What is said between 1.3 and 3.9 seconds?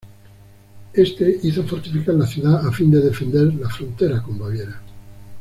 hizo fortificar la ciudad a fin de defender la